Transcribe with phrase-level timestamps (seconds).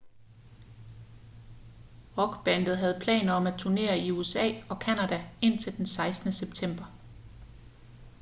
[2.17, 6.31] rockbandet havde planer om at turnere i usa og canada indtil den 16.
[6.31, 6.85] september